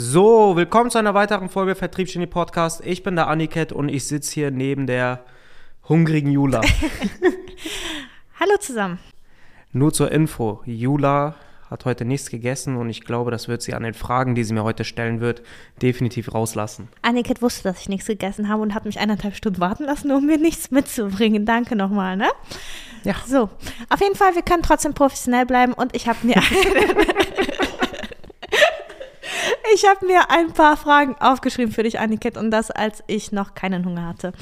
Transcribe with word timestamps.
So, 0.00 0.54
willkommen 0.54 0.90
zu 0.92 0.98
einer 0.98 1.14
weiteren 1.14 1.48
Folge 1.48 1.74
Vertriebsgenie 1.74 2.28
Podcast. 2.28 2.86
Ich 2.86 3.02
bin 3.02 3.16
der 3.16 3.26
Aniket 3.26 3.72
und 3.72 3.88
ich 3.88 4.06
sitze 4.06 4.32
hier 4.32 4.52
neben 4.52 4.86
der 4.86 5.24
hungrigen 5.88 6.30
Jula. 6.30 6.60
Hallo 8.38 8.52
zusammen. 8.60 9.00
Nur 9.72 9.92
zur 9.92 10.12
Info, 10.12 10.62
Jula 10.66 11.34
hat 11.68 11.84
heute 11.84 12.04
nichts 12.04 12.30
gegessen 12.30 12.76
und 12.76 12.88
ich 12.90 13.00
glaube, 13.00 13.32
das 13.32 13.48
wird 13.48 13.60
sie 13.60 13.74
an 13.74 13.82
den 13.82 13.92
Fragen, 13.92 14.36
die 14.36 14.44
sie 14.44 14.54
mir 14.54 14.62
heute 14.62 14.84
stellen 14.84 15.20
wird, 15.20 15.42
definitiv 15.82 16.32
rauslassen. 16.32 16.86
Aniket 17.02 17.42
wusste, 17.42 17.64
dass 17.64 17.80
ich 17.80 17.88
nichts 17.88 18.06
gegessen 18.06 18.48
habe 18.48 18.62
und 18.62 18.74
hat 18.74 18.84
mich 18.84 19.00
eineinhalb 19.00 19.34
Stunden 19.34 19.58
warten 19.58 19.82
lassen, 19.82 20.12
um 20.12 20.24
mir 20.24 20.38
nichts 20.38 20.70
mitzubringen. 20.70 21.44
Danke 21.44 21.74
nochmal, 21.74 22.16
ne? 22.16 22.28
Ja. 23.02 23.16
So, 23.26 23.50
auf 23.88 24.00
jeden 24.00 24.14
Fall, 24.14 24.36
wir 24.36 24.42
können 24.42 24.62
trotzdem 24.62 24.94
professionell 24.94 25.44
bleiben 25.44 25.72
und 25.72 25.96
ich 25.96 26.06
habe 26.06 26.24
mir 26.24 26.36
Ich 29.74 29.86
habe 29.86 30.06
mir 30.06 30.30
ein 30.30 30.52
paar 30.52 30.76
Fragen 30.76 31.16
aufgeschrieben 31.20 31.72
für 31.72 31.82
dich, 31.82 31.98
Anniket, 31.98 32.36
und 32.36 32.50
das, 32.50 32.70
als 32.70 33.02
ich 33.06 33.32
noch 33.32 33.54
keinen 33.54 33.84
Hunger 33.84 34.06
hatte. 34.06 34.32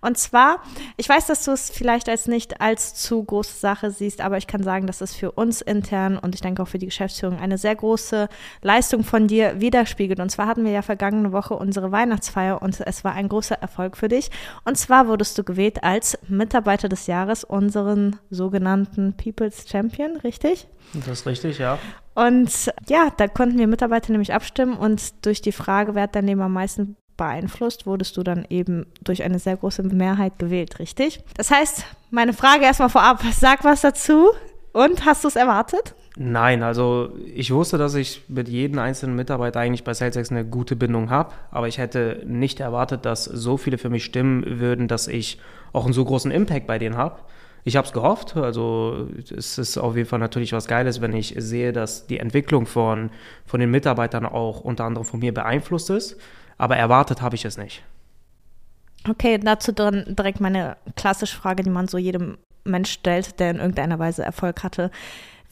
Und 0.00 0.18
zwar, 0.18 0.62
ich 0.96 1.08
weiß, 1.08 1.26
dass 1.26 1.44
du 1.44 1.52
es 1.52 1.70
vielleicht 1.70 2.08
als 2.08 2.26
nicht 2.26 2.60
als 2.60 2.94
zu 2.94 3.22
große 3.22 3.58
Sache 3.58 3.90
siehst, 3.90 4.20
aber 4.20 4.38
ich 4.38 4.46
kann 4.46 4.62
sagen, 4.62 4.86
dass 4.86 5.00
es 5.00 5.14
für 5.14 5.32
uns 5.32 5.60
intern 5.60 6.18
und 6.18 6.34
ich 6.34 6.40
denke 6.40 6.62
auch 6.62 6.68
für 6.68 6.78
die 6.78 6.86
Geschäftsführung 6.86 7.38
eine 7.38 7.58
sehr 7.58 7.76
große 7.76 8.28
Leistung 8.62 9.04
von 9.04 9.28
dir 9.28 9.60
widerspiegelt. 9.60 10.18
Und 10.18 10.30
zwar 10.30 10.46
hatten 10.46 10.64
wir 10.64 10.72
ja 10.72 10.82
vergangene 10.82 11.32
Woche 11.32 11.54
unsere 11.54 11.92
Weihnachtsfeier 11.92 12.60
und 12.60 12.80
es 12.80 13.04
war 13.04 13.12
ein 13.12 13.28
großer 13.28 13.56
Erfolg 13.56 13.96
für 13.96 14.08
dich. 14.08 14.30
Und 14.64 14.78
zwar 14.78 15.06
wurdest 15.06 15.38
du 15.38 15.44
gewählt 15.44 15.84
als 15.84 16.18
Mitarbeiter 16.28 16.88
des 16.88 17.06
Jahres, 17.06 17.44
unseren 17.44 18.16
sogenannten 18.30 19.16
People's 19.16 19.68
Champion, 19.68 20.16
richtig? 20.16 20.66
Das 20.94 21.20
ist 21.20 21.26
richtig, 21.26 21.58
ja. 21.58 21.78
Und 22.14 22.72
ja, 22.88 23.08
da 23.16 23.28
konnten 23.28 23.58
wir 23.58 23.66
Mitarbeiter 23.66 24.12
nämlich 24.12 24.34
abstimmen 24.34 24.76
und 24.76 25.24
durch 25.24 25.40
die 25.40 25.52
Frage, 25.52 25.94
wer 25.94 26.04
hat 26.04 26.14
dein 26.14 26.26
Leben 26.26 26.42
am 26.42 26.52
meisten 26.52 26.96
beeinflusst, 27.16 27.86
wurdest 27.86 28.16
du 28.16 28.22
dann 28.22 28.44
eben 28.48 28.86
durch 29.02 29.22
eine 29.22 29.38
sehr 29.38 29.56
große 29.56 29.82
Mehrheit 29.82 30.38
gewählt, 30.38 30.78
richtig? 30.78 31.22
Das 31.36 31.50
heißt, 31.50 31.84
meine 32.10 32.32
Frage 32.32 32.64
erstmal 32.64 32.88
vorab, 32.88 33.22
sag 33.32 33.64
was 33.64 33.82
dazu 33.82 34.30
und 34.72 35.04
hast 35.04 35.24
du 35.24 35.28
es 35.28 35.36
erwartet? 35.36 35.94
Nein, 36.16 36.62
also 36.62 37.16
ich 37.34 37.52
wusste, 37.52 37.78
dass 37.78 37.94
ich 37.94 38.24
mit 38.28 38.48
jedem 38.48 38.78
einzelnen 38.78 39.16
Mitarbeiter 39.16 39.60
eigentlich 39.60 39.84
bei 39.84 39.94
SalesX 39.94 40.30
eine 40.30 40.44
gute 40.44 40.76
Bindung 40.76 41.08
habe, 41.08 41.32
aber 41.50 41.68
ich 41.68 41.78
hätte 41.78 42.22
nicht 42.26 42.60
erwartet, 42.60 43.06
dass 43.06 43.24
so 43.24 43.56
viele 43.56 43.78
für 43.78 43.88
mich 43.88 44.04
stimmen 44.04 44.60
würden, 44.60 44.88
dass 44.88 45.08
ich 45.08 45.40
auch 45.72 45.84
einen 45.84 45.94
so 45.94 46.04
großen 46.04 46.30
Impact 46.30 46.66
bei 46.66 46.78
denen 46.78 46.98
habe 46.98 47.20
ich 47.64 47.76
habe 47.76 47.86
es 47.86 47.92
gehofft. 47.92 48.36
Also 48.36 49.08
es 49.36 49.58
ist 49.58 49.78
auf 49.78 49.96
jeden 49.96 50.08
Fall 50.08 50.18
natürlich 50.18 50.52
was 50.52 50.66
Geiles, 50.66 51.00
wenn 51.00 51.12
ich 51.12 51.34
sehe, 51.38 51.72
dass 51.72 52.06
die 52.06 52.18
Entwicklung 52.18 52.66
von, 52.66 53.10
von 53.46 53.60
den 53.60 53.70
Mitarbeitern 53.70 54.26
auch 54.26 54.60
unter 54.60 54.84
anderem 54.84 55.06
von 55.06 55.20
mir 55.20 55.32
beeinflusst 55.32 55.90
ist. 55.90 56.16
Aber 56.58 56.76
erwartet 56.76 57.22
habe 57.22 57.36
ich 57.36 57.44
es 57.44 57.56
nicht. 57.56 57.82
Okay, 59.08 59.38
dazu 59.38 59.72
dann 59.72 60.04
direkt 60.16 60.40
meine 60.40 60.76
klassische 60.96 61.36
Frage, 61.36 61.62
die 61.62 61.70
man 61.70 61.88
so 61.88 61.98
jedem 61.98 62.38
Mensch 62.64 62.92
stellt, 62.92 63.40
der 63.40 63.50
in 63.50 63.56
irgendeiner 63.56 63.98
Weise 63.98 64.22
Erfolg 64.22 64.62
hatte. 64.62 64.90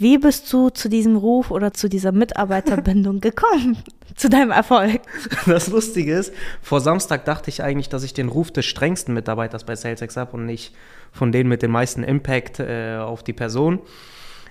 Wie 0.01 0.17
bist 0.17 0.51
du 0.51 0.71
zu 0.71 0.89
diesem 0.89 1.15
Ruf 1.17 1.51
oder 1.51 1.75
zu 1.75 1.91
dieser 1.91 2.11
Mitarbeiterbindung 2.11 3.21
gekommen? 3.21 3.77
zu 4.17 4.31
deinem 4.31 4.51
Erfolg? 4.51 5.03
Das 5.47 5.69
Lustige 5.69 6.15
ist, 6.15 6.33
vor 6.63 6.81
Samstag 6.81 7.27
dachte 7.27 7.51
ich 7.51 7.63
eigentlich, 7.63 7.91
dass 7.91 8.03
ich 8.03 8.15
den 8.15 8.29
Ruf 8.29 8.51
des 8.51 8.65
strengsten 8.65 9.15
Mitarbeiters 9.15 9.65
bei 9.65 9.77
SalesX 9.77 10.17
habe 10.17 10.37
und 10.37 10.47
nicht 10.47 10.75
von 11.13 11.33
denen 11.33 11.51
mit 11.51 11.63
dem 11.63 11.71
meisten 11.71 12.03
Impact 12.03 12.61
äh, 12.61 12.97
auf 12.97 13.23
die 13.23 13.35
Person. 13.35 13.79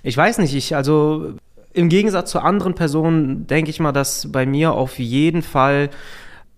Ich 0.02 0.16
weiß 0.16 0.38
nicht, 0.38 0.54
ich, 0.54 0.76
also 0.76 1.34
im 1.72 1.88
Gegensatz 1.88 2.30
zu 2.30 2.40
anderen 2.40 2.74
Personen 2.74 3.48
denke 3.48 3.70
ich 3.70 3.80
mal, 3.80 3.92
dass 3.92 4.30
bei 4.30 4.46
mir 4.46 4.72
auf 4.72 4.98
jeden 5.00 5.42
Fall 5.42 5.90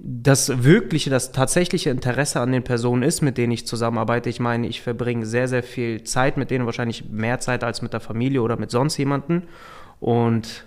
das 0.04 0.64
wirkliche, 0.64 1.10
das 1.10 1.30
tatsächliche 1.30 1.90
Interesse 1.90 2.40
an 2.40 2.50
den 2.50 2.64
Personen 2.64 3.04
ist, 3.04 3.22
mit 3.22 3.38
denen 3.38 3.52
ich 3.52 3.68
zusammenarbeite. 3.68 4.28
Ich 4.28 4.40
meine, 4.40 4.66
ich 4.66 4.82
verbringe 4.82 5.24
sehr, 5.26 5.46
sehr 5.46 5.62
viel 5.62 6.02
Zeit 6.02 6.36
mit 6.36 6.50
denen, 6.50 6.66
wahrscheinlich 6.66 7.08
mehr 7.08 7.38
Zeit 7.38 7.62
als 7.62 7.82
mit 7.82 7.92
der 7.92 8.00
Familie 8.00 8.42
oder 8.42 8.56
mit 8.56 8.72
sonst 8.72 8.96
jemanden. 8.96 9.44
Und 10.00 10.66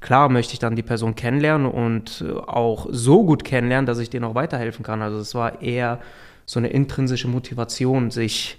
klar 0.00 0.28
möchte 0.28 0.54
ich 0.54 0.58
dann 0.58 0.74
die 0.74 0.82
Person 0.82 1.14
kennenlernen 1.14 1.70
und 1.70 2.24
auch 2.48 2.88
so 2.90 3.24
gut 3.24 3.44
kennenlernen, 3.44 3.86
dass 3.86 4.00
ich 4.00 4.10
denen 4.10 4.24
auch 4.24 4.34
weiterhelfen 4.34 4.84
kann. 4.84 5.02
Also 5.02 5.18
es 5.18 5.36
war 5.36 5.62
eher 5.62 6.00
so 6.44 6.58
eine 6.58 6.68
intrinsische 6.68 7.28
Motivation, 7.28 8.10
sich 8.10 8.58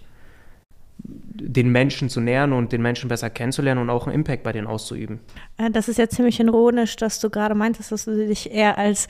den 1.01 1.69
Menschen 1.69 2.09
zu 2.09 2.19
nähern 2.19 2.53
und 2.53 2.71
den 2.71 2.81
Menschen 2.81 3.07
besser 3.07 3.29
kennenzulernen 3.29 3.81
und 3.81 3.89
auch 3.89 4.07
einen 4.07 4.15
Impact 4.15 4.43
bei 4.43 4.51
denen 4.51 4.67
auszuüben. 4.67 5.19
Äh, 5.57 5.71
das 5.71 5.87
ist 5.87 5.97
ja 5.97 6.09
ziemlich 6.09 6.39
ironisch, 6.39 6.95
dass 6.95 7.19
du 7.19 7.29
gerade 7.29 7.55
meintest, 7.55 7.91
dass 7.91 8.05
du 8.05 8.15
dich 8.15 8.51
eher 8.51 8.77
als 8.77 9.07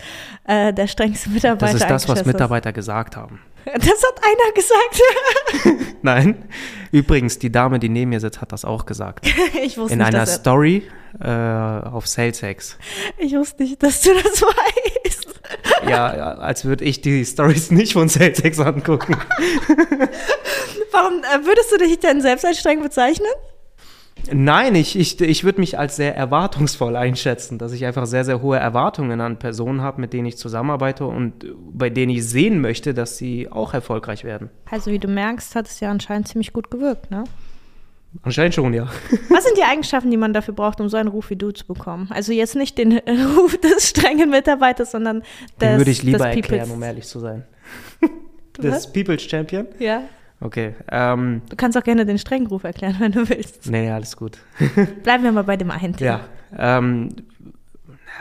äh, 0.47 0.73
der 0.73 0.87
strengste 0.87 1.29
Mitarbeiter 1.29 1.73
Das 1.73 1.81
ist 1.81 1.89
das, 1.89 2.07
was 2.07 2.25
Mitarbeiter 2.25 2.71
gesagt 2.71 3.15
haben. 3.15 3.39
Das 3.65 3.83
hat 3.85 4.21
einer 4.23 4.53
gesagt. 4.55 5.93
Nein. 6.01 6.45
Übrigens, 6.91 7.37
die 7.39 7.51
Dame, 7.51 7.77
die 7.77 7.89
neben 7.89 8.09
mir 8.09 8.19
sitzt, 8.19 8.41
hat 8.41 8.51
das 8.51 8.65
auch 8.65 8.85
gesagt. 8.85 9.27
ich 9.63 9.77
wusste 9.77 9.93
In 9.93 9.99
nicht, 9.99 10.07
einer 10.07 10.25
Story 10.25 10.83
äh, 11.19 11.27
auf 11.27 12.07
SalesX. 12.07 12.77
Ich 13.17 13.35
wusste 13.35 13.63
nicht, 13.63 13.83
dass 13.83 14.01
du 14.01 14.11
das 14.13 14.41
weißt. 14.41 15.41
Ja, 15.87 16.07
als 16.07 16.65
würde 16.65 16.85
ich 16.85 17.01
die 17.01 17.23
Stories 17.25 17.69
nicht 17.69 17.93
von 17.93 18.09
SalesX 18.09 18.59
angucken. 18.59 19.17
Warum 20.91 21.19
äh, 21.19 21.45
würdest 21.45 21.71
du 21.71 21.77
dich 21.77 21.99
denn 21.99 22.21
selbst 22.21 22.45
als 22.45 22.59
streng 22.59 22.81
bezeichnen? 22.81 23.31
Nein, 24.31 24.75
ich, 24.75 24.97
ich, 24.97 25.19
ich 25.21 25.43
würde 25.43 25.59
mich 25.59 25.79
als 25.79 25.95
sehr 25.95 26.15
erwartungsvoll 26.15 26.95
einschätzen, 26.95 27.57
dass 27.57 27.71
ich 27.71 27.85
einfach 27.85 28.05
sehr, 28.05 28.25
sehr 28.25 28.41
hohe 28.41 28.57
Erwartungen 28.57 29.21
an 29.21 29.39
Personen 29.39 29.81
habe, 29.81 30.01
mit 30.01 30.13
denen 30.13 30.25
ich 30.25 30.37
zusammenarbeite 30.37 31.05
und 31.05 31.45
bei 31.71 31.89
denen 31.89 32.11
ich 32.11 32.27
sehen 32.27 32.61
möchte, 32.61 32.93
dass 32.93 33.17
sie 33.17 33.49
auch 33.49 33.73
erfolgreich 33.73 34.23
werden. 34.23 34.49
Also 34.69 34.91
wie 34.91 34.99
du 34.99 35.07
merkst, 35.07 35.55
hat 35.55 35.67
es 35.67 35.79
ja 35.79 35.89
anscheinend 35.89 36.27
ziemlich 36.27 36.53
gut 36.53 36.69
gewirkt, 36.69 37.09
ne? 37.11 37.23
Anscheinend 38.23 38.55
schon, 38.55 38.73
ja. 38.73 38.87
Was 39.29 39.43
sind 39.43 39.57
die 39.57 39.63
Eigenschaften, 39.63 40.09
die 40.09 40.17
man 40.17 40.33
dafür 40.33 40.53
braucht, 40.53 40.81
um 40.81 40.89
so 40.89 40.97
einen 40.97 41.09
Ruf 41.09 41.29
wie 41.29 41.35
du 41.35 41.51
zu 41.51 41.65
bekommen? 41.65 42.09
Also 42.11 42.33
jetzt 42.33 42.55
nicht 42.55 42.77
den 42.77 42.97
Ruf 43.37 43.57
des 43.57 43.89
strengen 43.89 44.31
Mitarbeiters, 44.31 44.91
sondern 44.91 45.19
des 45.21 45.57
Den 45.61 45.77
würde 45.77 45.91
ich 45.91 46.03
lieber 46.03 46.27
erklären, 46.27 46.71
um 46.71 46.81
ehrlich 46.81 47.05
zu 47.05 47.19
sein. 47.19 47.45
Du 48.53 48.63
des? 48.63 48.91
People's 48.91 49.21
Champion? 49.21 49.67
Ja. 49.77 50.03
Okay. 50.41 50.75
Ähm, 50.89 51.41
Du 51.49 51.55
kannst 51.55 51.77
auch 51.77 51.83
gerne 51.83 52.05
den 52.05 52.17
strengen 52.17 52.47
Ruf 52.47 52.63
erklären, 52.63 52.95
wenn 52.99 53.11
du 53.11 53.27
willst. 53.29 53.69
nee, 53.69 53.89
alles 53.89 54.15
gut. 54.15 54.37
Bleiben 55.03 55.23
wir 55.23 55.31
mal 55.31 55.43
bei 55.43 55.57
dem 55.57 55.71
einen 55.71 55.95
Ja. 55.99 56.21
Ähm, 56.57 57.09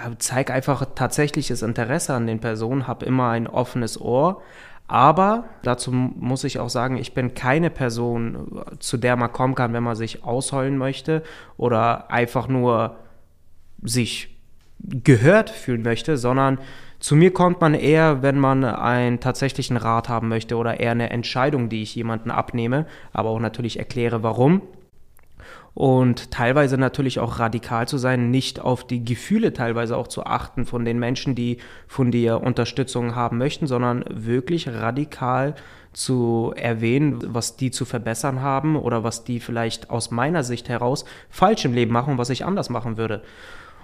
ja, 0.02 0.12
zeig 0.18 0.50
einfach 0.50 0.84
tatsächliches 0.94 1.62
Interesse 1.62 2.14
an 2.14 2.26
den 2.26 2.40
Personen, 2.40 2.86
hab 2.86 3.02
immer 3.02 3.30
ein 3.30 3.46
offenes 3.46 4.00
Ohr. 4.00 4.42
Aber 4.86 5.44
dazu 5.62 5.92
muss 5.92 6.44
ich 6.44 6.58
auch 6.60 6.70
sagen, 6.70 6.96
ich 6.96 7.12
bin 7.12 7.34
keine 7.34 7.68
Person, 7.68 8.62
zu 8.78 8.96
der 8.96 9.16
man 9.16 9.32
kommen 9.32 9.54
kann, 9.54 9.72
wenn 9.74 9.82
man 9.82 9.96
sich 9.96 10.24
ausheulen 10.24 10.78
möchte 10.78 11.22
oder 11.58 12.10
einfach 12.10 12.48
nur 12.48 12.96
sich 13.82 14.34
gehört 14.80 15.50
fühlen 15.50 15.82
möchte, 15.82 16.16
sondern 16.16 16.58
zu 17.00 17.14
mir 17.16 17.32
kommt 17.32 17.60
man 17.60 17.74
eher, 17.74 18.22
wenn 18.22 18.38
man 18.38 18.64
einen 18.64 19.20
tatsächlichen 19.20 19.76
Rat 19.76 20.08
haben 20.08 20.28
möchte 20.28 20.56
oder 20.56 20.80
eher 20.80 20.92
eine 20.92 21.10
Entscheidung, 21.10 21.68
die 21.68 21.82
ich 21.82 21.94
jemanden 21.94 22.30
abnehme, 22.30 22.86
aber 23.12 23.30
auch 23.30 23.40
natürlich 23.40 23.78
erkläre, 23.78 24.22
warum 24.22 24.62
und 25.78 26.32
teilweise 26.32 26.76
natürlich 26.76 27.20
auch 27.20 27.38
radikal 27.38 27.86
zu 27.86 27.98
sein, 27.98 28.32
nicht 28.32 28.58
auf 28.58 28.84
die 28.84 29.04
Gefühle 29.04 29.52
teilweise 29.52 29.96
auch 29.96 30.08
zu 30.08 30.24
achten 30.26 30.66
von 30.66 30.84
den 30.84 30.98
Menschen, 30.98 31.36
die 31.36 31.58
von 31.86 32.10
dir 32.10 32.40
Unterstützung 32.40 33.14
haben 33.14 33.38
möchten, 33.38 33.68
sondern 33.68 34.04
wirklich 34.10 34.68
radikal 34.68 35.54
zu 35.92 36.52
erwähnen, 36.56 37.20
was 37.22 37.56
die 37.56 37.70
zu 37.70 37.84
verbessern 37.84 38.42
haben 38.42 38.74
oder 38.74 39.04
was 39.04 39.22
die 39.22 39.38
vielleicht 39.38 39.88
aus 39.88 40.10
meiner 40.10 40.42
Sicht 40.42 40.68
heraus 40.68 41.04
falsch 41.30 41.64
im 41.64 41.74
Leben 41.74 41.92
machen 41.92 42.18
was 42.18 42.30
ich 42.30 42.44
anders 42.44 42.70
machen 42.70 42.96
würde. 42.96 43.22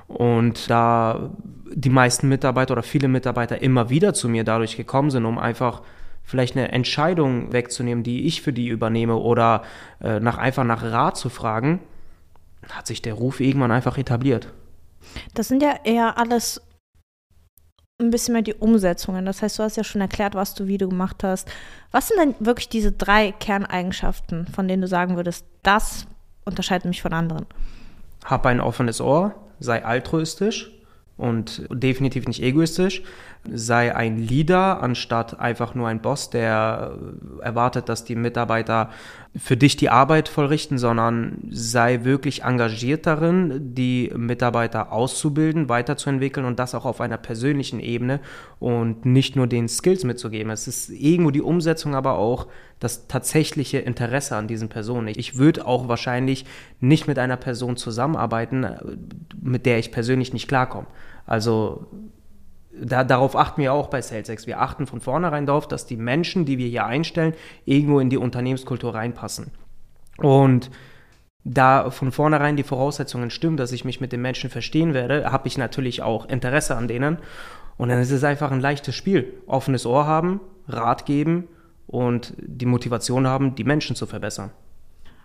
Und 0.09 0.71
da 0.71 1.31
die 1.75 1.91
meisten 1.91 2.29
Mitarbeiter 2.29 2.73
oder 2.73 2.83
viele 2.83 3.09
Mitarbeiter 3.09 3.61
immer 3.63 3.91
wieder 3.91 4.15
zu 4.15 4.29
mir 4.29 4.45
dadurch 4.45 4.77
gekommen 4.77 5.11
sind, 5.11 5.25
um 5.25 5.39
einfach 5.39 5.83
vielleicht 6.23 6.57
eine 6.57 6.73
Entscheidung 6.73 7.53
wegzunehmen, 7.53 8.05
die 8.05 8.27
ich 8.27 8.43
für 8.43 8.53
die 8.53 8.69
übernehme 8.69 9.17
oder 9.17 9.63
äh, 10.01 10.21
nach, 10.21 10.39
einfach 10.39 10.65
nach 10.65 10.83
Rat 10.83 11.17
zu 11.17 11.29
fragen, 11.29 11.81
hat 12.71 12.87
sich 12.87 13.03
der 13.03 13.15
Ruf 13.15 13.41
irgendwann 13.41 13.71
einfach 13.71 13.99
etabliert. 13.99 14.49
Das 15.35 15.49
sind 15.49 15.63
ja 15.63 15.75
eher 15.85 16.19
alles 16.19 16.63
ein 18.01 18.11
bisschen 18.11 18.33
mehr 18.33 18.43
die 18.43 18.55
Umsetzungen. 18.55 19.25
Das 19.25 19.43
heißt, 19.43 19.59
du 19.59 19.63
hast 19.63 19.77
ja 19.77 19.85
schon 19.85 20.01
erklärt, 20.01 20.35
was 20.35 20.55
du 20.55 20.67
wie 20.67 20.79
du 20.79 20.89
gemacht 20.89 21.23
hast. 21.23 21.49
Was 21.93 22.09
sind 22.09 22.19
denn 22.19 22.35
wirklich 22.41 22.69
diese 22.69 22.91
drei 22.91 23.33
Kerneigenschaften, 23.33 24.47
von 24.49 24.67
denen 24.67 24.83
du 24.83 24.89
sagen 24.89 25.17
würdest, 25.17 25.47
das 25.63 26.07
unterscheidet 26.45 26.87
mich 26.87 27.03
von 27.03 27.13
anderen? 27.13 27.47
Hab 28.25 28.47
ein 28.47 28.61
offenes 28.61 29.01
Ohr, 29.01 29.35
sei 29.61 29.85
altruistisch 29.85 30.71
und 31.17 31.67
definitiv 31.71 32.27
nicht 32.27 32.43
egoistisch. 32.43 33.03
Sei 33.53 33.95
ein 33.95 34.19
Leader 34.19 34.83
anstatt 34.83 35.39
einfach 35.39 35.75
nur 35.75 35.89
ein 35.89 36.01
Boss, 36.01 36.31
der 36.31 36.97
erwartet, 37.43 37.89
dass 37.89 38.05
die 38.05 38.17
Mitarbeiter 38.17 38.91
für 39.37 39.57
dich 39.57 39.77
die 39.77 39.91
Arbeit 39.91 40.29
vollrichten, 40.29 40.79
sondern 40.79 41.39
sei 41.51 42.05
wirklich 42.05 42.45
engagiert 42.45 43.05
darin, 43.05 43.75
die 43.75 44.11
Mitarbeiter 44.17 44.93
auszubilden, 44.93 45.69
weiterzuentwickeln 45.69 46.47
und 46.47 46.59
das 46.59 46.75
auch 46.75 46.85
auf 46.85 47.01
einer 47.01 47.19
persönlichen 47.19 47.81
Ebene 47.81 48.21
und 48.61 49.05
nicht 49.05 49.37
nur 49.37 49.47
den 49.47 49.69
Skills 49.69 50.05
mitzugeben. 50.05 50.51
Es 50.51 50.69
ist 50.69 50.89
irgendwo 50.89 51.31
die 51.31 51.43
Umsetzung, 51.43 51.95
aber 51.95 52.17
auch 52.17 52.47
das 52.79 53.09
tatsächliche 53.09 53.79
Interesse 53.79 54.37
an 54.37 54.47
diesen 54.47 54.69
Personen. 54.69 55.09
Ich 55.09 55.37
würde 55.37 55.67
auch 55.67 55.89
wahrscheinlich 55.89 56.47
nicht 56.81 57.07
mit 57.09 57.19
einer 57.19 57.37
Person 57.37 57.77
zusammenarbeiten, 57.77 58.67
mit 59.41 59.67
der 59.67 59.79
ich 59.79 59.91
persönlich 59.91 60.33
nicht 60.33 60.49
klarkomme. 60.49 60.87
Also 61.27 61.87
da, 62.81 63.05
darauf 63.05 63.37
achten 63.37 63.63
wir 63.63 63.73
auch 63.73 63.89
bei 63.89 64.03
SalesX. 64.03 64.47
Wir 64.47 64.61
achten 64.61 64.87
von 64.87 65.01
vornherein 65.01 65.47
darauf, 65.47 65.69
dass 65.69 65.87
die 65.87 65.97
Menschen, 65.97 66.45
die 66.45 66.59
wir 66.59 66.69
hier 66.69 66.87
einstellen, 66.87 67.35
irgendwo 67.65 68.01
in 68.01 68.11
die 68.11 68.17
Unternehmenskultur 68.17 68.95
reinpassen. 68.95 69.51
Und 70.19 70.71
da 71.45 71.91
von 71.91 72.11
vornherein 72.11 72.57
die 72.57 72.63
Voraussetzungen 72.63 73.31
stimmen, 73.31 73.57
dass 73.57 73.73
ich 73.73 73.85
mich 73.85 74.01
mit 74.01 74.13
den 74.13 74.23
Menschen 74.23 74.51
verstehen 74.51 74.95
werde, 74.95 75.31
habe 75.31 75.47
ich 75.47 75.59
natürlich 75.59 76.03
auch 76.03 76.27
Interesse 76.27 76.77
an 76.77 76.89
denen. 76.89 77.19
Und 77.77 77.89
dann 77.89 78.01
ist 78.01 78.11
es 78.11 78.25
einfach 78.25 78.51
ein 78.51 78.61
leichtes 78.61 78.95
Spiel. 78.95 79.35
Offenes 79.47 79.85
Ohr 79.85 80.07
haben, 80.07 80.41
Rat 80.69 81.07
geben 81.07 81.49
und 81.87 82.33
die 82.39 82.67
Motivation 82.67 83.27
haben, 83.27 83.55
die 83.55 83.65
Menschen 83.65 83.97
zu 83.97 84.07
verbessern. 84.07 84.51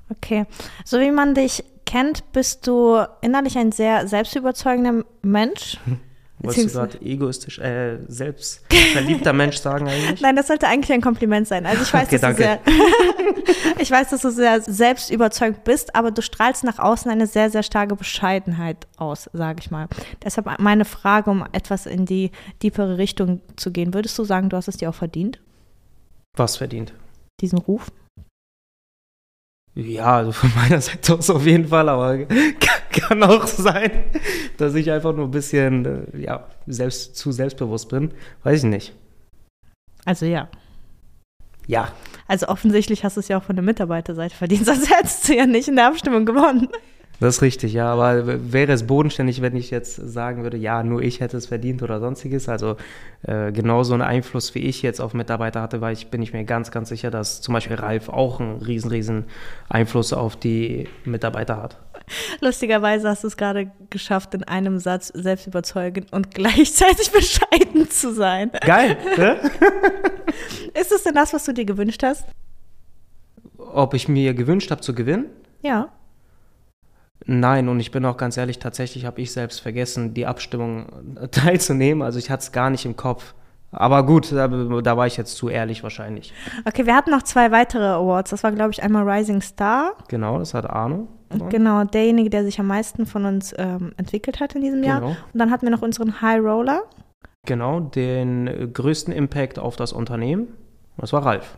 Okay. 0.10 0.46
So 0.84 1.00
wie 1.00 1.12
man 1.12 1.36
dich 1.36 1.64
kennt, 1.86 2.32
bist 2.34 2.68
du 2.68 3.00
innerlich 3.22 3.58
ein 3.58 3.72
sehr 3.72 4.08
selbstüberzeugender 4.08 5.06
Mensch. 5.22 5.78
Wolltest 6.42 6.74
du 6.74 6.80
gerade 6.80 7.02
egoistisch, 7.02 7.60
äh, 7.60 7.98
selbstverliebter 8.08 9.34
Mensch 9.34 9.58
sagen 9.58 9.90
eigentlich? 9.90 10.22
Nein, 10.22 10.38
das 10.38 10.48
sollte 10.48 10.68
eigentlich 10.68 10.92
ein 10.94 11.02
Kompliment 11.02 11.48
sein. 11.48 11.66
Also 11.66 11.84
ich 11.84 11.94
weiß, 11.94 12.08
okay, 12.08 12.18
dass, 12.18 12.36
du 12.36 12.42
sehr, 12.42 12.60
ich 13.80 13.92
weiß 13.92 14.10
dass 14.10 14.22
du 14.22 14.32
sehr 14.32 14.62
selbstüberzeugt 14.62 15.66
bist, 15.66 15.96
aber 15.96 16.12
du 16.12 16.22
strahlst 16.22 16.64
nach 16.64 16.80
außen 16.80 17.12
eine 17.12 17.28
sehr, 17.28 17.50
sehr 17.50 17.64
starke 17.64 17.96
Bescheidenheit 17.96 18.88
aus, 18.96 19.30
sage 19.34 19.60
ich 19.62 19.70
mal. 19.70 19.88
Deshalb 20.24 20.48
meine 20.60 20.86
Frage, 20.86 21.30
um 21.30 21.46
etwas 21.52 21.86
in 21.86 22.06
die 22.06 22.32
tiefere 22.60 22.98
Richtung 22.98 23.42
zu 23.58 23.72
gehen. 23.72 23.94
Würdest 23.94 24.18
du 24.18 24.24
sagen, 24.24 24.48
du 24.48 24.56
hast 24.56 24.70
es 24.70 24.78
dir 24.78 24.90
auch 24.90 24.96
verdient? 24.96 25.42
Was 26.38 26.56
verdient? 26.56 26.94
Diesen 27.42 27.60
Ruf? 27.60 27.92
Ja, 29.76 30.18
also 30.18 30.32
von 30.32 30.52
meiner 30.56 30.82
Seite 30.82 31.16
aus 31.16 31.30
auf 31.30 31.46
jeden 31.46 31.68
Fall, 31.68 31.90
aber 31.90 32.26
kann 32.92 33.24
auch 33.24 33.48
sein, 33.48 33.92
dass 34.58 34.76
ich 34.76 34.92
einfach 34.92 35.16
nur 35.16 35.26
ein 35.26 35.32
bisschen 35.32 35.86
äh, 36.14 36.18
ja, 36.20 36.48
selbst, 36.68 37.16
zu 37.16 37.32
selbstbewusst 37.32 37.90
bin. 37.90 38.12
Weiß 38.44 38.64
ich 38.64 38.70
nicht. 38.70 38.94
Also 40.06 40.26
ja. 40.26 40.50
Ja. 41.68 41.92
Also 42.28 42.48
offensichtlich 42.48 43.04
hast 43.04 43.18
du 43.18 43.20
es 43.20 43.28
ja 43.28 43.38
auch 43.38 43.44
von 43.44 43.56
der 43.56 43.64
Mitarbeiterseite 43.64 44.36
verdient, 44.36 44.66
sonst 44.66 44.90
hättest 44.90 45.28
du 45.28 45.36
ja 45.36 45.46
nicht 45.46 45.68
in 45.68 45.76
der 45.76 45.88
Abstimmung 45.88 46.26
gewonnen. 46.26 46.68
Das 47.20 47.36
ist 47.36 47.42
richtig, 47.42 47.74
ja. 47.74 47.92
Aber 47.92 48.54
wäre 48.54 48.72
es 48.72 48.88
bodenständig, 48.88 49.42
wenn 49.42 49.56
ich 49.56 49.72
jetzt 49.72 49.96
sagen 49.96 50.44
würde, 50.44 50.58
ja, 50.58 50.84
nur 50.84 51.02
ich 51.02 51.20
hätte 51.20 51.38
es 51.38 51.48
verdient 51.48 51.84
oder 51.84 52.00
sonstiges. 52.00 52.48
Also 52.48 52.78
äh, 53.24 53.52
genauso 53.52 53.94
einen 53.94 54.02
Einfluss, 54.02 54.56
wie 54.56 54.60
ich 54.60 54.82
jetzt 54.82 55.02
auf 55.02 55.14
Mitarbeiter 55.14 55.62
hatte, 55.62 55.82
weil 55.82 55.94
ich 55.94 56.08
bin 56.08 56.22
ich 56.22 56.34
mir 56.34 56.46
ganz, 56.46 56.72
ganz 56.72 56.90
sicher, 56.90 57.12
dass 57.12 57.42
zum 57.42 57.54
Beispiel 57.54 57.76
Ralf 57.76 58.10
auch 58.10 58.40
einen 58.40 58.62
riesen, 58.62 58.90
riesen 58.90 59.26
Einfluss 59.68 60.14
auf 60.14 60.38
die 60.38 60.88
Mitarbeiter 61.04 61.62
hat. 61.62 61.78
Lustigerweise 62.40 63.10
hast 63.10 63.24
du 63.24 63.28
es 63.28 63.38
gerade 63.38 63.72
geschafft, 63.90 64.34
in 64.34 64.44
einem 64.44 64.80
Satz 64.80 65.08
selbst 65.08 65.46
überzeugend 65.46 66.12
und 66.14 66.32
gleichzeitig 66.34 67.12
bescheiden 67.12 67.90
zu 67.90 68.14
sein. 68.14 68.52
Geil, 68.62 68.98
ne? 69.18 69.38
Ist 70.80 70.92
es 70.92 71.04
denn 71.04 71.16
das, 71.16 71.34
was 71.34 71.44
du 71.44 71.54
dir 71.54 71.66
gewünscht 71.66 72.02
hast? 72.04 72.26
Ob 73.58 73.94
ich 73.94 74.08
mir 74.08 74.34
gewünscht 74.34 74.72
habe 74.72 74.82
zu 74.82 74.96
gewinnen? 74.96 75.26
Ja. 75.62 75.90
Nein, 77.26 77.68
und 77.68 77.80
ich 77.80 77.92
bin 77.92 78.06
auch 78.06 78.18
ganz 78.18 78.38
ehrlich, 78.38 78.60
tatsächlich 78.60 79.06
habe 79.06 79.22
ich 79.22 79.32
selbst 79.32 79.60
vergessen, 79.60 80.14
die 80.14 80.26
Abstimmung 80.26 80.88
teilzunehmen. 81.32 82.02
Also 82.02 82.20
ich 82.20 82.30
hatte 82.30 82.42
es 82.42 82.52
gar 82.52 82.70
nicht 82.70 82.86
im 82.86 82.96
Kopf. 82.96 83.34
Aber 83.72 84.04
gut, 84.04 84.32
da, 84.32 84.48
da, 84.48 84.98
war 84.98 85.06
ich 85.06 85.16
jetzt 85.18 85.36
zu 85.36 85.48
ehrlich 85.48 85.84
wahrscheinlich. 85.84 86.34
Okay, 86.66 86.88
wir 86.88 86.96
hatten 86.96 87.12
noch 87.12 87.22
zwei 87.22 87.52
weitere 87.52 87.86
Awards. 87.86 88.32
Das 88.32 88.44
war, 88.44 88.52
glaube 88.52 88.72
ich, 88.72 88.82
einmal 88.82 89.08
Rising 89.08 89.42
Star. 89.42 89.94
Genau, 90.08 90.40
das 90.40 90.56
hat 90.56 90.68
Arno. 90.68 91.08
Genau, 91.50 91.84
derjenige, 91.84 92.32
der 92.32 92.44
sich 92.44 92.60
am 92.60 92.66
meisten 92.66 93.06
von 93.06 93.26
uns 93.26 93.54
ähm, 93.58 93.94
entwickelt 93.98 94.40
hat 94.40 94.56
in 94.56 94.62
diesem 94.62 94.84
Jahr. 94.84 95.02
Genau. 95.02 95.12
Und 95.12 95.40
dann 95.40 95.52
hatten 95.52 95.68
wir 95.68 95.72
noch 95.72 95.84
unseren 95.84 96.22
High 96.22 96.42
Roller. 96.42 96.82
Genau, 97.46 97.80
den 97.80 98.74
größten 98.74 99.14
Impact 99.14 99.60
auf 99.60 99.76
das 99.76 99.94
Unternehmen. 99.94 100.48
Das 100.98 101.14
war 101.14 101.24
Ralf. 101.24 101.58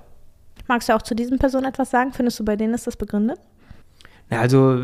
Magst 0.68 0.90
du 0.90 0.94
auch 0.94 1.02
zu 1.02 1.16
diesen 1.16 1.40
Personen 1.40 1.66
etwas 1.66 1.90
sagen? 1.90 2.12
Findest 2.12 2.40
du, 2.40 2.46
bei 2.46 2.58
denen 2.58 2.74
ist 2.74 2.88
das 2.88 2.98
begründet? 2.98 3.40
Ja, 4.32 4.40
also 4.40 4.80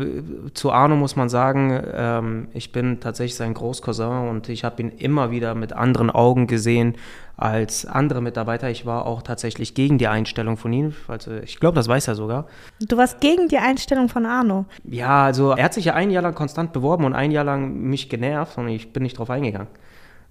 zu 0.52 0.72
Arno 0.72 0.94
muss 0.94 1.16
man 1.16 1.30
sagen, 1.30 1.82
ähm, 1.94 2.48
ich 2.52 2.70
bin 2.70 3.00
tatsächlich 3.00 3.34
sein 3.34 3.54
Großcousin 3.54 4.28
und 4.28 4.50
ich 4.50 4.62
habe 4.62 4.82
ihn 4.82 4.90
immer 4.90 5.30
wieder 5.30 5.54
mit 5.54 5.72
anderen 5.72 6.10
Augen 6.10 6.46
gesehen 6.46 6.96
als 7.38 7.86
andere 7.86 8.20
Mitarbeiter. 8.20 8.68
Ich 8.68 8.84
war 8.84 9.06
auch 9.06 9.22
tatsächlich 9.22 9.72
gegen 9.72 9.96
die 9.96 10.06
Einstellung 10.06 10.58
von 10.58 10.70
ihm. 10.74 10.94
Also 11.06 11.32
ich 11.32 11.60
glaube, 11.60 11.76
das 11.76 11.88
weiß 11.88 12.08
er 12.08 12.14
sogar. 12.14 12.46
Du 12.78 12.98
warst 12.98 13.22
gegen 13.22 13.48
die 13.48 13.56
Einstellung 13.56 14.10
von 14.10 14.26
Arno? 14.26 14.66
Ja, 14.84 15.24
also 15.24 15.52
er 15.52 15.64
hat 15.64 15.72
sich 15.72 15.86
ja 15.86 15.94
ein 15.94 16.10
Jahr 16.10 16.22
lang 16.22 16.34
konstant 16.34 16.74
beworben 16.74 17.06
und 17.06 17.14
ein 17.14 17.30
Jahr 17.30 17.44
lang 17.44 17.72
mich 17.72 18.10
genervt 18.10 18.58
und 18.58 18.68
ich 18.68 18.92
bin 18.92 19.02
nicht 19.02 19.18
drauf 19.18 19.30
eingegangen. 19.30 19.68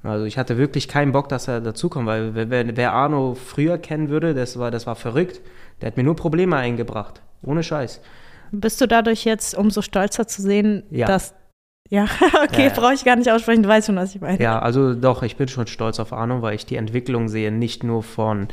Also 0.03 0.25
ich 0.25 0.37
hatte 0.37 0.59
wirklich 0.59 0.87
keinen 0.87 1.11
Bock, 1.11 1.27
dass 1.27 1.47
er 1.47 1.59
dazukommt, 1.59 2.05
weil 2.05 2.35
wer, 2.35 2.77
wer 2.77 2.93
Arno 2.93 3.33
früher 3.33 3.79
kennen 3.79 4.09
würde, 4.09 4.35
das 4.35 4.59
war, 4.59 4.69
das 4.69 4.85
war 4.85 4.95
verrückt. 4.95 5.41
Der 5.81 5.87
hat 5.87 5.97
mir 5.97 6.03
nur 6.03 6.15
Probleme 6.15 6.55
eingebracht. 6.55 7.23
Ohne 7.41 7.63
Scheiß. 7.63 7.99
Bist 8.51 8.79
du 8.81 8.87
dadurch 8.87 9.25
jetzt 9.25 9.55
umso 9.57 9.81
stolzer 9.81 10.27
zu 10.27 10.41
sehen, 10.41 10.83
ja. 10.89 11.07
dass. 11.07 11.33
Ja, 11.89 12.05
okay, 12.43 12.67
ja, 12.67 12.73
brauche 12.73 12.93
ich 12.93 13.05
gar 13.05 13.15
nicht 13.15 13.31
aussprechen, 13.31 13.63
du 13.63 13.69
weißt 13.69 13.87
schon, 13.87 13.95
was 13.95 14.13
ich 14.13 14.19
meine. 14.19 14.41
Ja, 14.41 14.59
also 14.59 14.93
doch, 14.93 15.23
ich 15.23 15.37
bin 15.37 15.47
schon 15.47 15.67
stolz 15.67 15.99
auf 15.99 16.11
Arno, 16.11 16.41
weil 16.41 16.55
ich 16.55 16.65
die 16.65 16.75
Entwicklung 16.75 17.29
sehe, 17.29 17.51
nicht 17.51 17.83
nur 17.83 18.03
von. 18.03 18.47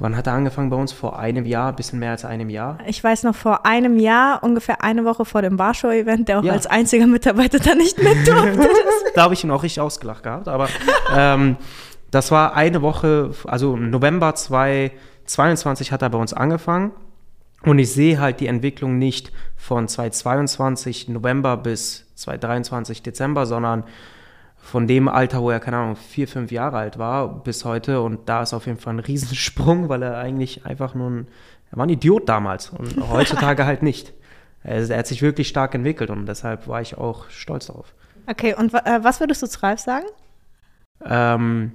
Wann 0.00 0.16
hat 0.16 0.26
er 0.26 0.32
angefangen 0.32 0.70
bei 0.70 0.76
uns? 0.76 0.92
Vor 0.92 1.20
einem 1.20 1.46
Jahr, 1.46 1.68
ein 1.68 1.76
bisschen 1.76 2.00
mehr 2.00 2.10
als 2.10 2.24
einem 2.24 2.50
Jahr? 2.50 2.78
Ich 2.84 3.02
weiß 3.02 3.22
noch, 3.22 3.36
vor 3.36 3.64
einem 3.64 4.00
Jahr, 4.00 4.42
ungefähr 4.42 4.82
eine 4.82 5.04
Woche 5.04 5.24
vor 5.24 5.40
dem 5.40 5.56
Warschau-Event, 5.56 6.28
der 6.28 6.40
auch 6.40 6.42
ja. 6.42 6.52
als 6.52 6.66
einziger 6.66 7.06
Mitarbeiter 7.06 7.60
da 7.60 7.76
nicht 7.76 8.02
mit 8.02 8.26
durfte. 8.26 8.68
da 9.14 9.22
habe 9.22 9.34
ich 9.34 9.44
ihn 9.44 9.52
auch 9.52 9.62
richtig 9.62 9.80
ausgelacht 9.80 10.24
gehabt, 10.24 10.48
aber 10.48 10.68
ähm, 11.16 11.56
das 12.10 12.32
war 12.32 12.54
eine 12.54 12.82
Woche, 12.82 13.30
also 13.44 13.76
November 13.76 14.34
2022 14.34 15.92
hat 15.92 16.02
er 16.02 16.10
bei 16.10 16.18
uns 16.18 16.32
angefangen 16.32 16.90
und 17.64 17.78
ich 17.78 17.92
sehe 17.92 18.20
halt 18.20 18.40
die 18.40 18.46
Entwicklung 18.46 18.98
nicht 18.98 19.32
von 19.56 19.88
2022 19.88 21.08
November 21.08 21.56
bis 21.56 22.14
2023 22.16 23.02
Dezember, 23.02 23.46
sondern 23.46 23.84
von 24.56 24.86
dem 24.86 25.08
Alter, 25.08 25.42
wo 25.42 25.50
er, 25.50 25.60
keine 25.60 25.76
Ahnung, 25.76 25.96
vier, 25.96 26.26
fünf 26.26 26.50
Jahre 26.50 26.78
alt 26.78 26.98
war, 26.98 27.42
bis 27.42 27.64
heute. 27.64 28.00
Und 28.00 28.28
da 28.28 28.42
ist 28.42 28.54
auf 28.54 28.66
jeden 28.66 28.78
Fall 28.78 28.94
ein 28.94 29.00
Riesensprung, 29.00 29.88
weil 29.88 30.02
er 30.02 30.16
eigentlich 30.16 30.64
einfach 30.64 30.94
nur 30.94 31.10
ein, 31.10 31.28
er 31.70 31.78
war 31.78 31.86
ein 31.86 31.90
Idiot 31.90 32.28
damals 32.28 32.70
und 32.70 32.96
heutzutage 33.10 33.66
halt 33.66 33.82
nicht. 33.82 34.14
Er, 34.62 34.88
er, 34.88 34.98
hat 34.98 35.06
sich 35.06 35.20
wirklich 35.20 35.48
stark 35.48 35.74
entwickelt 35.74 36.10
und 36.10 36.26
deshalb 36.26 36.66
war 36.66 36.80
ich 36.80 36.96
auch 36.96 37.28
stolz 37.28 37.66
darauf. 37.66 37.94
Okay, 38.26 38.54
und 38.54 38.72
äh, 38.72 39.04
was 39.04 39.20
würdest 39.20 39.42
du 39.42 39.46
zu 39.46 39.62
Ralf 39.62 39.80
sagen? 39.80 40.06
Ähm, 41.04 41.72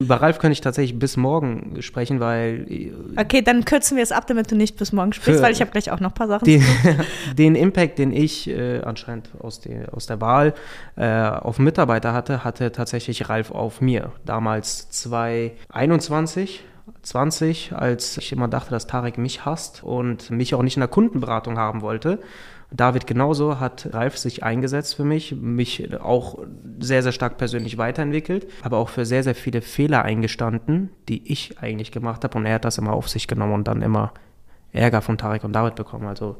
über 0.00 0.16
Ralf 0.16 0.38
könnte 0.38 0.54
ich 0.54 0.62
tatsächlich 0.62 0.98
bis 0.98 1.18
morgen 1.18 1.76
sprechen, 1.80 2.20
weil. 2.20 2.66
Äh, 2.70 2.90
okay, 3.18 3.42
dann 3.42 3.66
kürzen 3.66 3.96
wir 3.98 4.02
es 4.02 4.12
ab, 4.12 4.26
damit 4.26 4.50
du 4.50 4.56
nicht 4.56 4.78
bis 4.78 4.92
morgen 4.92 5.12
sprichst, 5.12 5.42
weil 5.42 5.52
ich 5.52 5.60
habe 5.60 5.70
gleich 5.70 5.90
auch 5.90 6.00
noch 6.00 6.12
ein 6.12 6.14
paar 6.14 6.26
Sachen. 6.26 6.46
Den, 6.46 6.64
den 7.36 7.54
Impact, 7.54 7.98
den 7.98 8.10
ich 8.10 8.48
äh, 8.48 8.80
anscheinend 8.80 9.28
aus, 9.38 9.60
die, 9.60 9.76
aus 9.92 10.06
der 10.06 10.22
Wahl 10.22 10.54
äh, 10.96 11.06
auf 11.06 11.58
Mitarbeiter 11.58 12.14
hatte, 12.14 12.44
hatte 12.44 12.72
tatsächlich 12.72 13.28
Ralf 13.28 13.50
auf 13.50 13.82
mir. 13.82 14.12
Damals 14.24 14.90
2021. 14.90 16.64
20, 17.02 17.72
als 17.72 18.18
ich 18.18 18.32
immer 18.32 18.48
dachte, 18.48 18.70
dass 18.70 18.86
Tarek 18.86 19.16
mich 19.16 19.44
hasst 19.44 19.84
und 19.84 20.30
mich 20.30 20.54
auch 20.54 20.62
nicht 20.62 20.76
in 20.76 20.80
der 20.80 20.88
Kundenberatung 20.88 21.56
haben 21.56 21.82
wollte. 21.82 22.18
David 22.72 23.06
genauso 23.06 23.58
hat 23.58 23.88
Ralf 23.92 24.16
sich 24.16 24.44
eingesetzt 24.44 24.94
für 24.94 25.04
mich, 25.04 25.34
mich 25.34 26.00
auch 26.00 26.38
sehr, 26.78 27.02
sehr 27.02 27.12
stark 27.12 27.36
persönlich 27.36 27.78
weiterentwickelt, 27.78 28.46
aber 28.62 28.78
auch 28.78 28.88
für 28.88 29.04
sehr, 29.04 29.24
sehr 29.24 29.34
viele 29.34 29.60
Fehler 29.60 30.02
eingestanden, 30.02 30.90
die 31.08 31.32
ich 31.32 31.58
eigentlich 31.60 31.90
gemacht 31.90 32.22
habe 32.22 32.38
und 32.38 32.46
er 32.46 32.54
hat 32.54 32.64
das 32.64 32.78
immer 32.78 32.92
auf 32.92 33.08
sich 33.08 33.26
genommen 33.26 33.54
und 33.54 33.68
dann 33.68 33.82
immer 33.82 34.12
Ärger 34.72 35.02
von 35.02 35.18
Tarek 35.18 35.42
und 35.42 35.52
David 35.52 35.74
bekommen. 35.74 36.06
Also 36.06 36.36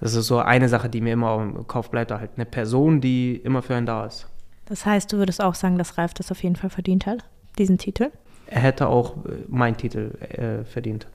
das 0.00 0.14
ist 0.14 0.26
so 0.26 0.38
eine 0.38 0.68
Sache, 0.68 0.88
die 0.88 1.02
mir 1.02 1.12
immer 1.12 1.42
im 1.42 1.66
Kopf 1.66 1.90
bleibt, 1.90 2.10
halt 2.10 2.30
eine 2.36 2.46
Person, 2.46 3.02
die 3.02 3.36
immer 3.36 3.60
für 3.60 3.74
einen 3.74 3.86
da 3.86 4.06
ist. 4.06 4.26
Das 4.64 4.86
heißt, 4.86 5.12
du 5.12 5.18
würdest 5.18 5.42
auch 5.42 5.54
sagen, 5.54 5.76
dass 5.76 5.98
Ralf 5.98 6.14
das 6.14 6.30
auf 6.30 6.42
jeden 6.42 6.56
Fall 6.56 6.70
verdient 6.70 7.04
hat, 7.04 7.24
diesen 7.58 7.76
Titel? 7.76 8.10
Er 8.46 8.60
hätte 8.60 8.88
auch 8.88 9.24
äh, 9.26 9.44
meinen 9.48 9.76
Titel 9.76 10.12
äh, 10.20 10.64
verdient. 10.64 11.06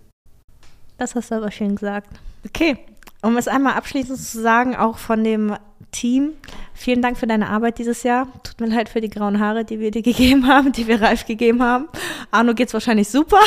Das 0.98 1.16
hast 1.16 1.32
du 1.32 1.36
aber 1.36 1.52
schön 1.52 1.76
gesagt. 1.76 2.10
Okay, 2.46 2.78
Um 3.26 3.38
es 3.38 3.48
einmal 3.48 3.74
abschließend 3.74 4.20
zu 4.20 4.40
sagen, 4.40 4.76
auch 4.76 5.00
von 5.00 5.24
dem 5.24 5.56
Team, 5.90 6.34
vielen 6.76 7.02
Dank 7.02 7.18
für 7.18 7.26
deine 7.26 7.50
Arbeit 7.50 7.80
dieses 7.80 8.04
Jahr. 8.04 8.28
Tut 8.44 8.62
mir 8.62 8.68
leid 8.68 8.88
für 8.88 9.02
die 9.02 9.10
grauen 9.10 9.40
Haare, 9.40 9.66
die 9.66 9.80
wir 9.80 9.90
dir 9.90 10.02
gegeben 10.04 10.48
haben, 10.48 10.72
die 10.72 10.88
wir 10.88 11.02
Ralf 11.02 11.26
gegeben 11.26 11.64
haben. 11.64 11.88
Arno 12.30 12.54
geht's 12.54 12.72
wahrscheinlich 12.76 13.10
super. 13.10 13.40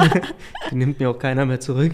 die 0.70 0.76
nimmt 0.76 0.98
mir 0.98 1.10
auch 1.10 1.18
keiner 1.18 1.44
mehr 1.44 1.60
zurück. 1.60 1.92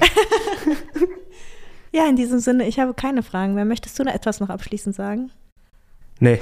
ja, 1.93 2.07
in 2.09 2.15
diesem 2.15 2.39
Sinne, 2.39 2.69
ich 2.69 2.79
habe 2.79 2.95
keine 2.95 3.25
Fragen 3.25 3.55
mehr. 3.55 3.65
Möchtest 3.65 3.99
du 3.99 4.05
noch 4.05 4.15
etwas 4.15 4.39
noch 4.39 4.49
abschließend 4.49 4.95
sagen? 4.95 5.33
Nee. 6.21 6.39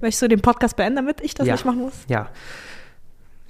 Möchtest 0.00 0.22
du 0.22 0.28
den 0.28 0.40
Podcast 0.40 0.74
beenden, 0.76 0.96
damit 0.96 1.20
ich 1.20 1.34
das 1.34 1.46
ja. 1.46 1.52
nicht 1.52 1.66
machen 1.66 1.80
muss? 1.80 1.92
Ja. 2.08 2.30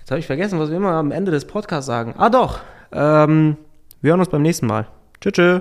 Jetzt 0.01 0.11
habe 0.11 0.19
ich 0.19 0.27
vergessen, 0.27 0.59
was 0.59 0.71
wir 0.71 0.77
immer 0.77 0.95
am 0.95 1.13
Ende 1.13 1.31
des 1.31 1.45
Podcasts 1.45 1.87
sagen. 1.87 2.15
Ah 2.19 2.31
doch, 2.31 2.59
ähm, 2.91 3.57
wir 4.01 4.11
hören 4.11 4.19
uns 4.19 4.29
beim 4.29 4.43
nächsten 4.43 4.67
Mal. 4.67 4.89
Tschüss. 5.21 5.35
tschüss. 5.35 5.61